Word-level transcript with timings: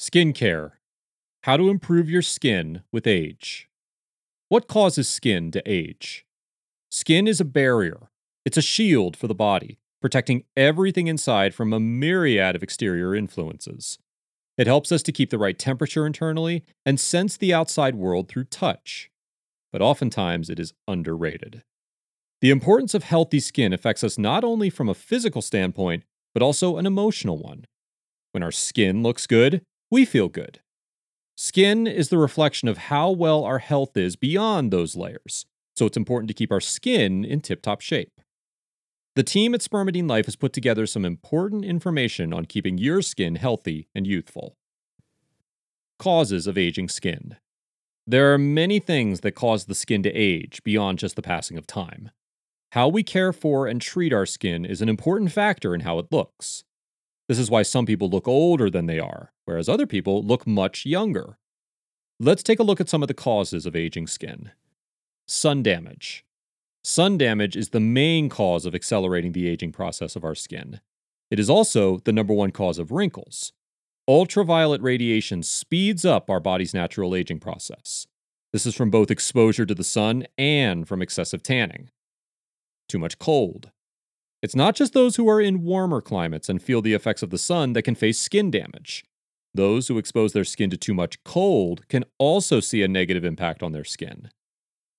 Skincare 0.00 0.70
How 1.42 1.58
to 1.58 1.68
improve 1.68 2.08
your 2.08 2.22
skin 2.22 2.84
with 2.90 3.06
age. 3.06 3.68
What 4.48 4.66
causes 4.66 5.10
skin 5.10 5.50
to 5.50 5.62
age? 5.66 6.24
Skin 6.90 7.28
is 7.28 7.38
a 7.38 7.44
barrier, 7.44 8.08
it's 8.46 8.56
a 8.56 8.62
shield 8.62 9.14
for 9.14 9.28
the 9.28 9.34
body, 9.34 9.78
protecting 10.00 10.44
everything 10.56 11.06
inside 11.06 11.54
from 11.54 11.74
a 11.74 11.78
myriad 11.78 12.56
of 12.56 12.62
exterior 12.62 13.14
influences. 13.14 13.98
It 14.56 14.66
helps 14.66 14.90
us 14.90 15.02
to 15.02 15.12
keep 15.12 15.28
the 15.28 15.38
right 15.38 15.58
temperature 15.58 16.06
internally 16.06 16.64
and 16.86 16.98
sense 16.98 17.36
the 17.36 17.52
outside 17.52 17.94
world 17.94 18.26
through 18.26 18.44
touch. 18.44 19.10
But 19.70 19.82
oftentimes 19.82 20.48
it 20.48 20.58
is 20.58 20.72
underrated. 20.88 21.62
The 22.40 22.50
importance 22.50 22.94
of 22.94 23.02
healthy 23.02 23.38
skin 23.38 23.74
affects 23.74 24.02
us 24.02 24.16
not 24.16 24.44
only 24.44 24.70
from 24.70 24.88
a 24.88 24.94
physical 24.94 25.42
standpoint, 25.42 26.04
but 26.32 26.42
also 26.42 26.78
an 26.78 26.86
emotional 26.86 27.36
one. 27.36 27.66
When 28.32 28.42
our 28.42 28.52
skin 28.52 29.02
looks 29.02 29.26
good, 29.26 29.62
we 29.90 30.04
feel 30.04 30.28
good. 30.28 30.60
Skin 31.36 31.86
is 31.86 32.10
the 32.10 32.18
reflection 32.18 32.68
of 32.68 32.78
how 32.78 33.10
well 33.10 33.44
our 33.44 33.58
health 33.58 33.96
is 33.96 34.14
beyond 34.14 34.70
those 34.70 34.94
layers, 34.94 35.46
so 35.74 35.86
it's 35.86 35.96
important 35.96 36.28
to 36.28 36.34
keep 36.34 36.52
our 36.52 36.60
skin 36.60 37.24
in 37.24 37.40
tip 37.40 37.62
top 37.62 37.80
shape. 37.80 38.20
The 39.16 39.22
team 39.24 39.54
at 39.54 39.60
Spermidine 39.60 40.08
Life 40.08 40.26
has 40.26 40.36
put 40.36 40.52
together 40.52 40.86
some 40.86 41.04
important 41.04 41.64
information 41.64 42.32
on 42.32 42.44
keeping 42.44 42.78
your 42.78 43.02
skin 43.02 43.34
healthy 43.34 43.88
and 43.94 44.06
youthful. 44.06 44.56
Causes 45.98 46.46
of 46.46 46.56
aging 46.56 46.88
skin. 46.88 47.36
There 48.06 48.32
are 48.32 48.38
many 48.38 48.78
things 48.78 49.20
that 49.20 49.32
cause 49.32 49.64
the 49.64 49.74
skin 49.74 50.02
to 50.04 50.10
age 50.12 50.62
beyond 50.62 50.98
just 50.98 51.16
the 51.16 51.22
passing 51.22 51.58
of 51.58 51.66
time. 51.66 52.10
How 52.72 52.86
we 52.86 53.02
care 53.02 53.32
for 53.32 53.66
and 53.66 53.80
treat 53.80 54.12
our 54.12 54.26
skin 54.26 54.64
is 54.64 54.80
an 54.80 54.88
important 54.88 55.32
factor 55.32 55.74
in 55.74 55.80
how 55.80 55.98
it 55.98 56.12
looks. 56.12 56.64
This 57.30 57.38
is 57.38 57.48
why 57.48 57.62
some 57.62 57.86
people 57.86 58.10
look 58.10 58.26
older 58.26 58.68
than 58.68 58.86
they 58.86 58.98
are, 58.98 59.32
whereas 59.44 59.68
other 59.68 59.86
people 59.86 60.20
look 60.20 60.48
much 60.48 60.84
younger. 60.84 61.38
Let's 62.18 62.42
take 62.42 62.58
a 62.58 62.64
look 62.64 62.80
at 62.80 62.88
some 62.88 63.02
of 63.02 63.06
the 63.06 63.14
causes 63.14 63.66
of 63.66 63.76
aging 63.76 64.08
skin. 64.08 64.50
Sun 65.28 65.62
damage. 65.62 66.24
Sun 66.82 67.18
damage 67.18 67.56
is 67.56 67.68
the 67.68 67.78
main 67.78 68.30
cause 68.30 68.66
of 68.66 68.74
accelerating 68.74 69.30
the 69.30 69.46
aging 69.46 69.70
process 69.70 70.16
of 70.16 70.24
our 70.24 70.34
skin. 70.34 70.80
It 71.30 71.38
is 71.38 71.48
also 71.48 71.98
the 71.98 72.12
number 72.12 72.34
one 72.34 72.50
cause 72.50 72.80
of 72.80 72.90
wrinkles. 72.90 73.52
Ultraviolet 74.08 74.82
radiation 74.82 75.44
speeds 75.44 76.04
up 76.04 76.28
our 76.28 76.40
body's 76.40 76.74
natural 76.74 77.14
aging 77.14 77.38
process. 77.38 78.08
This 78.52 78.66
is 78.66 78.74
from 78.74 78.90
both 78.90 79.08
exposure 79.08 79.66
to 79.66 79.74
the 79.76 79.84
sun 79.84 80.26
and 80.36 80.88
from 80.88 81.00
excessive 81.00 81.44
tanning. 81.44 81.90
Too 82.88 82.98
much 82.98 83.20
cold. 83.20 83.70
It's 84.42 84.56
not 84.56 84.74
just 84.74 84.94
those 84.94 85.16
who 85.16 85.28
are 85.28 85.40
in 85.40 85.62
warmer 85.62 86.00
climates 86.00 86.48
and 86.48 86.62
feel 86.62 86.80
the 86.80 86.94
effects 86.94 87.22
of 87.22 87.30
the 87.30 87.38
sun 87.38 87.74
that 87.74 87.82
can 87.82 87.94
face 87.94 88.18
skin 88.18 88.50
damage. 88.50 89.04
Those 89.54 89.88
who 89.88 89.98
expose 89.98 90.32
their 90.32 90.44
skin 90.44 90.70
to 90.70 90.76
too 90.76 90.94
much 90.94 91.22
cold 91.24 91.86
can 91.88 92.04
also 92.18 92.60
see 92.60 92.82
a 92.82 92.88
negative 92.88 93.24
impact 93.24 93.62
on 93.62 93.72
their 93.72 93.84
skin. 93.84 94.30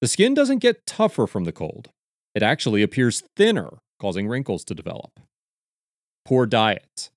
The 0.00 0.08
skin 0.08 0.34
doesn't 0.34 0.58
get 0.58 0.86
tougher 0.86 1.26
from 1.26 1.44
the 1.44 1.52
cold, 1.52 1.90
it 2.34 2.42
actually 2.42 2.82
appears 2.82 3.22
thinner, 3.34 3.78
causing 3.98 4.28
wrinkles 4.28 4.62
to 4.64 4.74
develop. 4.74 5.20
Poor 6.26 6.44
diet. 6.44 7.10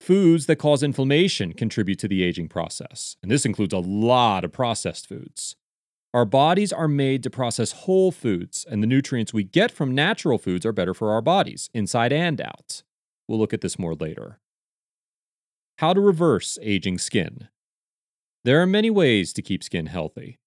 Foods 0.00 0.44
that 0.46 0.56
cause 0.56 0.82
inflammation 0.82 1.54
contribute 1.54 1.98
to 2.00 2.08
the 2.08 2.22
aging 2.22 2.48
process, 2.48 3.16
and 3.22 3.30
this 3.30 3.46
includes 3.46 3.72
a 3.72 3.78
lot 3.78 4.44
of 4.44 4.52
processed 4.52 5.08
foods. 5.08 5.56
Our 6.14 6.24
bodies 6.24 6.72
are 6.72 6.86
made 6.86 7.24
to 7.24 7.30
process 7.30 7.72
whole 7.72 8.12
foods, 8.12 8.64
and 8.70 8.80
the 8.80 8.86
nutrients 8.86 9.34
we 9.34 9.42
get 9.42 9.72
from 9.72 9.96
natural 9.96 10.38
foods 10.38 10.64
are 10.64 10.72
better 10.72 10.94
for 10.94 11.10
our 11.10 11.20
bodies, 11.20 11.70
inside 11.74 12.12
and 12.12 12.40
out. 12.40 12.84
We'll 13.26 13.40
look 13.40 13.52
at 13.52 13.62
this 13.62 13.80
more 13.80 13.96
later. 13.96 14.38
How 15.78 15.92
to 15.92 16.00
reverse 16.00 16.56
aging 16.62 16.98
skin. 16.98 17.48
There 18.44 18.62
are 18.62 18.66
many 18.66 18.90
ways 18.90 19.32
to 19.32 19.42
keep 19.42 19.64
skin 19.64 19.86
healthy. 19.86 20.38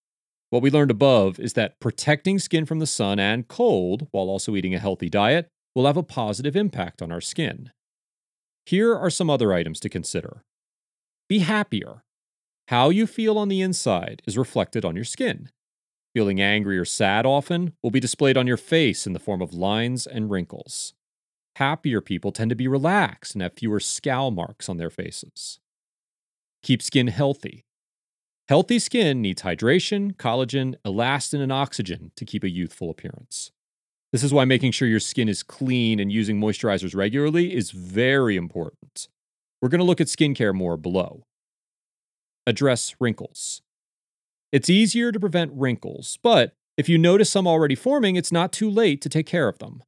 What 0.52 0.62
we 0.62 0.72
learned 0.72 0.90
above 0.92 1.38
is 1.38 1.52
that 1.54 1.82
protecting 1.82 2.40
skin 2.40 2.66
from 2.66 2.80
the 2.80 2.88
sun 2.88 3.20
and 3.20 3.50
cold, 3.50 4.08
while 4.12 4.30
also 4.30 4.56
eating 4.56 4.74
a 4.74 4.80
healthy 4.80 5.10
diet, 5.10 5.50
will 5.76 5.86
have 5.86 5.98
a 5.98 6.02
positive 6.02 6.56
impact 6.56 7.02
on 7.02 7.12
our 7.12 7.20
skin. 7.20 7.72
Here 8.66 8.96
are 8.96 9.10
some 9.10 9.30
other 9.30 9.52
items 9.52 9.82
to 9.82 9.90
consider. 9.90 10.46
Be 11.28 11.40
happier. 11.40 12.04
How 12.70 12.90
you 12.90 13.06
feel 13.06 13.38
on 13.38 13.50
the 13.50 13.62
inside 13.62 14.22
is 14.26 14.38
reflected 14.38 14.86
on 14.86 14.96
your 14.96 15.04
skin. 15.04 15.50
Feeling 16.18 16.42
angry 16.42 16.80
or 16.80 16.84
sad 16.84 17.28
often 17.28 17.74
will 17.84 17.92
be 17.92 18.00
displayed 18.00 18.38
on 18.38 18.48
your 18.48 18.58
face 18.58 19.06
in 19.06 19.14
the 19.14 19.20
form 19.20 19.40
of 19.40 19.54
lines 19.54 20.08
and 20.08 20.32
wrinkles. 20.32 20.96
Happier 21.58 22.02
people 22.02 22.32
tend 22.32 22.50
to 22.50 22.56
be 22.56 22.68
relaxed 22.68 23.36
and 23.36 23.44
have 23.44 23.54
fewer 23.54 23.80
scowl 23.80 24.32
marks 24.32 24.68
on 24.68 24.78
their 24.78 24.90
faces. 24.90 25.60
Keep 26.64 26.82
skin 26.82 27.06
healthy. 27.06 27.66
Healthy 28.50 28.80
skin 28.80 29.22
needs 29.22 29.44
hydration, 29.44 30.16
collagen, 30.16 30.74
elastin, 30.84 31.40
and 31.40 31.52
oxygen 31.52 32.12
to 32.16 32.26
keep 32.26 32.44
a 32.44 32.50
youthful 32.50 32.90
appearance. 32.90 33.52
This 34.12 34.24
is 34.24 34.34
why 34.34 34.44
making 34.44 34.72
sure 34.72 34.88
your 34.88 35.00
skin 35.00 35.30
is 35.30 35.44
clean 35.44 36.00
and 36.00 36.12
using 36.12 36.42
moisturizers 36.42 36.96
regularly 36.96 37.54
is 37.54 37.70
very 37.70 38.36
important. 38.36 39.08
We're 39.62 39.70
going 39.70 39.82
to 39.82 39.86
look 39.86 40.02
at 40.02 40.08
skincare 40.08 40.56
more 40.56 40.78
below. 40.78 41.28
Address 42.48 42.96
wrinkles. 43.00 43.62
It's 44.52 44.70
easier 44.70 45.12
to 45.12 45.20
prevent 45.20 45.52
wrinkles, 45.54 46.18
but 46.24 46.54
if 46.78 46.88
you 46.88 46.98
notice 46.98 47.30
some 47.30 47.48
already 47.48 47.76
forming, 47.76 48.16
it's 48.16 48.32
not 48.32 48.54
too 48.54 48.70
late 48.70 49.02
to 49.02 49.10
take 49.10 49.26
care 49.26 49.50
of 49.50 49.60
them. 49.60 49.84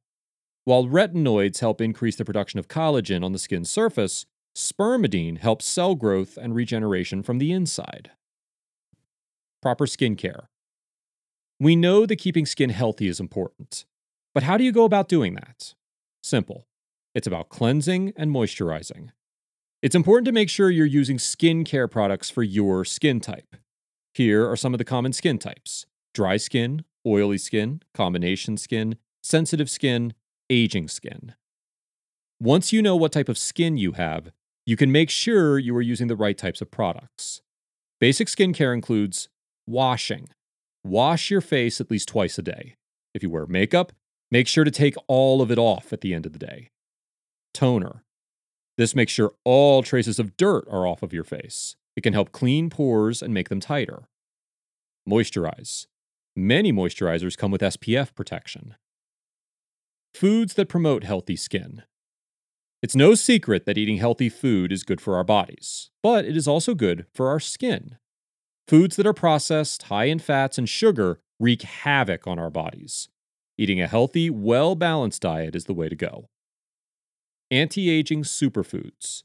While 0.64 0.84
retinoids 0.84 1.60
help 1.60 1.80
increase 1.80 2.16
the 2.16 2.24
production 2.24 2.58
of 2.58 2.68
collagen 2.68 3.24
on 3.24 3.32
the 3.32 3.38
skin's 3.38 3.70
surface, 3.70 4.26
spermidine 4.54 5.38
helps 5.38 5.64
cell 5.64 5.94
growth 5.94 6.36
and 6.36 6.54
regeneration 6.54 7.22
from 7.22 7.38
the 7.38 7.52
inside. 7.52 8.10
Proper 9.62 9.86
skincare. 9.86 10.46
We 11.58 11.74
know 11.74 12.04
that 12.04 12.16
keeping 12.16 12.44
skin 12.44 12.70
healthy 12.70 13.08
is 13.08 13.20
important, 13.20 13.86
but 14.34 14.42
how 14.42 14.58
do 14.58 14.64
you 14.64 14.72
go 14.72 14.84
about 14.84 15.08
doing 15.08 15.34
that? 15.34 15.74
Simple. 16.22 16.66
It's 17.14 17.26
about 17.26 17.48
cleansing 17.48 18.12
and 18.16 18.30
moisturizing. 18.30 19.10
It's 19.82 19.94
important 19.94 20.26
to 20.26 20.32
make 20.32 20.50
sure 20.50 20.70
you're 20.70 20.86
using 20.86 21.16
skincare 21.16 21.90
products 21.90 22.28
for 22.28 22.42
your 22.42 22.84
skin 22.84 23.20
type. 23.20 23.56
Here 24.12 24.48
are 24.48 24.56
some 24.56 24.74
of 24.74 24.78
the 24.78 24.84
common 24.84 25.12
skin 25.12 25.38
types 25.38 25.86
dry 26.14 26.36
skin, 26.36 26.84
oily 27.06 27.38
skin, 27.38 27.82
combination 27.94 28.56
skin, 28.56 28.96
sensitive 29.22 29.70
skin, 29.70 30.14
aging 30.48 30.88
skin. 30.88 31.34
Once 32.40 32.72
you 32.72 32.82
know 32.82 32.96
what 32.96 33.12
type 33.12 33.28
of 33.28 33.38
skin 33.38 33.76
you 33.76 33.92
have, 33.92 34.32
you 34.66 34.76
can 34.76 34.90
make 34.90 35.10
sure 35.10 35.58
you 35.58 35.74
are 35.76 35.82
using 35.82 36.08
the 36.08 36.16
right 36.16 36.36
types 36.36 36.60
of 36.60 36.70
products. 36.70 37.42
Basic 38.00 38.28
skincare 38.28 38.74
includes 38.74 39.28
washing. 39.66 40.28
Wash 40.82 41.30
your 41.30 41.40
face 41.42 41.80
at 41.80 41.90
least 41.90 42.08
twice 42.08 42.38
a 42.38 42.42
day. 42.42 42.76
If 43.14 43.22
you 43.22 43.30
wear 43.30 43.46
makeup, 43.46 43.92
make 44.30 44.48
sure 44.48 44.64
to 44.64 44.70
take 44.70 44.94
all 45.06 45.42
of 45.42 45.50
it 45.50 45.58
off 45.58 45.92
at 45.92 46.00
the 46.00 46.14
end 46.14 46.26
of 46.26 46.32
the 46.32 46.38
day. 46.38 46.70
Toner. 47.52 48.02
This 48.78 48.94
makes 48.94 49.12
sure 49.12 49.34
all 49.44 49.82
traces 49.82 50.18
of 50.18 50.36
dirt 50.36 50.66
are 50.70 50.86
off 50.86 51.02
of 51.02 51.12
your 51.12 51.24
face. 51.24 51.76
It 52.00 52.02
can 52.02 52.14
help 52.14 52.32
clean 52.32 52.70
pores 52.70 53.20
and 53.20 53.34
make 53.34 53.50
them 53.50 53.60
tighter. 53.60 54.08
Moisturize. 55.06 55.86
Many 56.34 56.72
moisturizers 56.72 57.36
come 57.36 57.50
with 57.50 57.60
SPF 57.60 58.14
protection. 58.14 58.76
Foods 60.14 60.54
that 60.54 60.70
promote 60.70 61.04
healthy 61.04 61.36
skin. 61.36 61.82
It's 62.82 62.96
no 62.96 63.14
secret 63.14 63.66
that 63.66 63.76
eating 63.76 63.98
healthy 63.98 64.30
food 64.30 64.72
is 64.72 64.82
good 64.82 64.98
for 64.98 65.14
our 65.14 65.24
bodies, 65.24 65.90
but 66.02 66.24
it 66.24 66.38
is 66.38 66.48
also 66.48 66.74
good 66.74 67.04
for 67.14 67.28
our 67.28 67.38
skin. 67.38 67.98
Foods 68.66 68.96
that 68.96 69.06
are 69.06 69.12
processed, 69.12 69.82
high 69.82 70.04
in 70.06 70.20
fats 70.20 70.56
and 70.56 70.70
sugar, 70.70 71.20
wreak 71.38 71.60
havoc 71.60 72.26
on 72.26 72.38
our 72.38 72.48
bodies. 72.48 73.10
Eating 73.58 73.78
a 73.78 73.86
healthy, 73.86 74.30
well 74.30 74.74
balanced 74.74 75.20
diet 75.20 75.54
is 75.54 75.66
the 75.66 75.74
way 75.74 75.90
to 75.90 75.96
go. 75.96 76.30
Anti 77.50 77.90
aging 77.90 78.22
superfoods. 78.22 79.22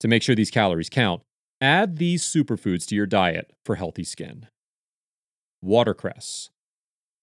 To 0.00 0.08
make 0.08 0.24
sure 0.24 0.34
these 0.34 0.50
calories 0.50 0.90
count, 0.90 1.22
Add 1.62 1.98
these 1.98 2.24
superfoods 2.24 2.86
to 2.88 2.96
your 2.96 3.06
diet 3.06 3.52
for 3.64 3.76
healthy 3.76 4.02
skin. 4.02 4.48
Watercress. 5.64 6.50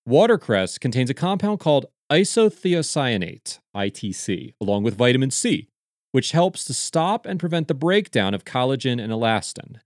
Watercress 0.07 0.77
contains 0.77 1.09
a 1.09 1.13
compound 1.13 1.59
called 1.59 1.87
isothiocyanate, 2.09 3.59
ITC, 3.75 4.53
along 4.61 4.83
with 4.83 4.95
vitamin 4.95 5.29
C, 5.29 5.67
which 6.13 6.31
helps 6.31 6.63
to 6.63 6.73
stop 6.73 7.25
and 7.25 7.37
prevent 7.37 7.67
the 7.67 7.73
breakdown 7.73 8.33
of 8.33 8.45
collagen 8.45 9.03
and 9.03 9.11
elastin. 9.11 9.81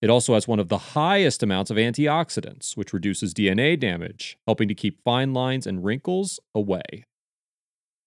It 0.00 0.10
also 0.10 0.34
has 0.34 0.46
one 0.46 0.60
of 0.60 0.68
the 0.68 0.94
highest 0.94 1.42
amounts 1.42 1.72
of 1.72 1.76
antioxidants, 1.76 2.76
which 2.76 2.92
reduces 2.92 3.34
DNA 3.34 3.76
damage, 3.76 4.38
helping 4.46 4.68
to 4.68 4.76
keep 4.76 5.02
fine 5.02 5.34
lines 5.34 5.66
and 5.66 5.84
wrinkles 5.84 6.38
away. 6.54 7.04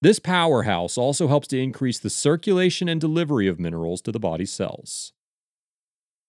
This 0.02 0.20
powerhouse 0.20 0.98
also 0.98 1.28
helps 1.28 1.50
to 1.50 1.60
increase 1.60 2.00
the 2.00 2.10
circulation 2.10 2.88
and 2.88 3.02
delivery 3.02 3.50
of 3.50 3.60
minerals 3.60 4.02
to 4.04 4.14
the 4.14 4.20
body's 4.22 4.54
cells. 4.54 5.12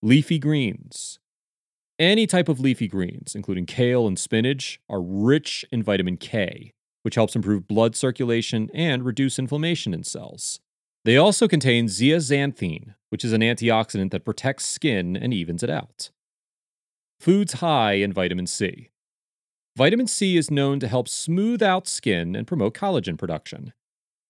Leafy 0.03 0.39
greens. 0.39 1.19
Any 1.99 2.27
type 2.27 2.51
of 2.51 2.61
leafy 2.61 2.87
greens, 2.87 3.35
including 3.35 3.65
kale 3.65 4.07
and 4.07 4.19
spinach, 4.19 4.79
are 4.91 5.01
rich 5.01 5.65
in 5.73 5.83
vitamin 5.83 6.19
K, 6.19 6.73
which 7.03 7.15
helps 7.15 7.35
improve 7.35 7.67
blood 7.67 7.97
circulation 7.97 8.69
and 8.75 9.05
reduce 9.05 9.39
inflammation 9.39 9.95
in 9.95 10.05
cells. 10.05 10.61
They 11.07 11.17
also 11.17 11.49
contain 11.49 11.87
zeaxanthin, 11.87 12.95
which 13.09 13.25
is 13.25 13.33
an 13.33 13.41
antioxidant 13.41 14.11
that 14.11 14.27
protects 14.27 14.67
skin 14.67 15.17
and 15.17 15.33
evens 15.33 15.63
it 15.63 15.71
out. 15.71 16.11
Foods 17.19 17.55
high 17.55 17.95
in 17.95 18.13
vitamin 18.13 18.47
C. 18.47 18.91
Vitamin 19.77 20.07
C 20.07 20.37
is 20.37 20.51
known 20.51 20.79
to 20.81 20.89
help 20.89 21.09
smooth 21.09 21.63
out 21.63 21.89
skin 21.89 22.37
and 22.37 22.47
promote 22.47 22.75
collagen 22.75 23.17
production. 23.17 23.73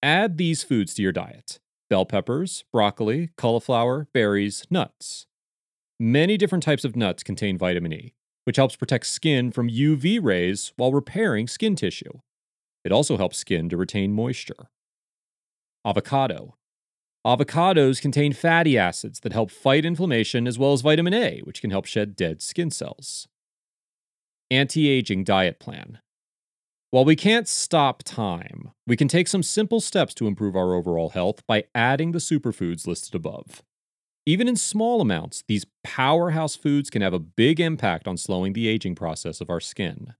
Add 0.00 0.38
these 0.38 0.62
foods 0.62 0.94
to 0.94 1.02
your 1.02 1.12
diet 1.12 1.58
bell 1.88 2.04
peppers, 2.04 2.64
broccoli, 2.72 3.30
cauliflower, 3.36 4.06
berries, 4.12 4.64
nuts. 4.70 5.26
Many 5.98 6.36
different 6.36 6.62
types 6.62 6.84
of 6.84 6.94
nuts 6.94 7.22
contain 7.22 7.56
vitamin 7.56 7.92
E, 7.94 8.12
which 8.44 8.58
helps 8.58 8.76
protect 8.76 9.06
skin 9.06 9.50
from 9.50 9.70
UV 9.70 10.22
rays 10.22 10.72
while 10.76 10.92
repairing 10.92 11.48
skin 11.48 11.74
tissue. 11.74 12.20
It 12.84 12.92
also 12.92 13.16
helps 13.16 13.38
skin 13.38 13.70
to 13.70 13.78
retain 13.78 14.12
moisture. 14.12 14.68
Avocado. 15.86 16.56
Avocados 17.26 18.00
contain 18.00 18.34
fatty 18.34 18.76
acids 18.76 19.20
that 19.20 19.32
help 19.32 19.50
fight 19.50 19.86
inflammation 19.86 20.46
as 20.46 20.58
well 20.58 20.74
as 20.74 20.82
vitamin 20.82 21.14
A, 21.14 21.40
which 21.44 21.62
can 21.62 21.70
help 21.70 21.86
shed 21.86 22.14
dead 22.14 22.42
skin 22.42 22.70
cells. 22.70 23.26
Anti 24.50 24.88
aging 24.88 25.24
diet 25.24 25.58
plan. 25.58 26.00
While 26.90 27.06
we 27.06 27.16
can't 27.16 27.48
stop 27.48 28.02
time, 28.04 28.72
we 28.86 28.96
can 28.96 29.08
take 29.08 29.28
some 29.28 29.42
simple 29.42 29.80
steps 29.80 30.12
to 30.14 30.26
improve 30.26 30.54
our 30.54 30.74
overall 30.74 31.08
health 31.08 31.44
by 31.46 31.64
adding 31.74 32.12
the 32.12 32.18
superfoods 32.18 32.86
listed 32.86 33.14
above. 33.14 33.62
Even 34.28 34.48
in 34.48 34.56
small 34.56 35.00
amounts, 35.00 35.44
these 35.46 35.66
powerhouse 35.84 36.56
foods 36.56 36.90
can 36.90 37.00
have 37.00 37.14
a 37.14 37.20
big 37.20 37.60
impact 37.60 38.08
on 38.08 38.16
slowing 38.16 38.52
the 38.52 38.66
aging 38.66 38.96
process 38.96 39.40
of 39.40 39.48
our 39.48 39.60
skin. 39.60 40.14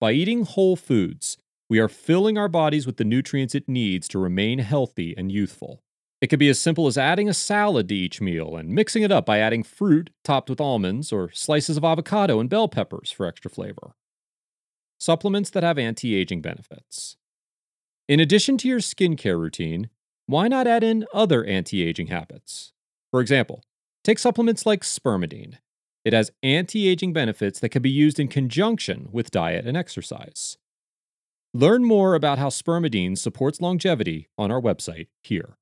By 0.00 0.12
eating 0.12 0.44
whole 0.44 0.76
foods, 0.76 1.36
we 1.68 1.78
are 1.78 1.88
filling 1.88 2.38
our 2.38 2.48
bodies 2.48 2.86
with 2.86 2.96
the 2.96 3.04
nutrients 3.04 3.54
it 3.54 3.68
needs 3.68 4.08
to 4.08 4.18
remain 4.18 4.60
healthy 4.60 5.14
and 5.16 5.30
youthful. 5.30 5.82
It 6.22 6.28
could 6.28 6.38
be 6.38 6.48
as 6.48 6.58
simple 6.58 6.86
as 6.86 6.96
adding 6.96 7.28
a 7.28 7.34
salad 7.34 7.88
to 7.88 7.94
each 7.94 8.22
meal 8.22 8.56
and 8.56 8.70
mixing 8.70 9.02
it 9.02 9.12
up 9.12 9.26
by 9.26 9.40
adding 9.40 9.62
fruit 9.62 10.08
topped 10.24 10.48
with 10.48 10.60
almonds 10.60 11.12
or 11.12 11.30
slices 11.32 11.76
of 11.76 11.84
avocado 11.84 12.40
and 12.40 12.48
bell 12.48 12.68
peppers 12.68 13.10
for 13.10 13.26
extra 13.26 13.50
flavor. 13.50 13.94
Supplements 14.98 15.50
that 15.50 15.64
have 15.64 15.78
anti 15.78 16.14
aging 16.14 16.40
benefits. 16.40 17.16
In 18.08 18.20
addition 18.20 18.56
to 18.58 18.68
your 18.68 18.78
skincare 18.78 19.38
routine, 19.38 19.90
why 20.26 20.48
not 20.48 20.66
add 20.66 20.82
in 20.82 21.04
other 21.12 21.44
anti 21.44 21.82
aging 21.82 22.06
habits? 22.06 22.72
For 23.12 23.20
example, 23.20 23.62
take 24.02 24.18
supplements 24.18 24.66
like 24.66 24.82
spermidine. 24.82 25.58
It 26.04 26.14
has 26.14 26.32
anti 26.42 26.88
aging 26.88 27.12
benefits 27.12 27.60
that 27.60 27.68
can 27.68 27.82
be 27.82 27.90
used 27.90 28.18
in 28.18 28.26
conjunction 28.26 29.08
with 29.12 29.30
diet 29.30 29.66
and 29.66 29.76
exercise. 29.76 30.56
Learn 31.54 31.84
more 31.84 32.14
about 32.14 32.38
how 32.38 32.48
spermidine 32.48 33.16
supports 33.16 33.60
longevity 33.60 34.28
on 34.38 34.50
our 34.50 34.60
website 34.60 35.08
here. 35.22 35.58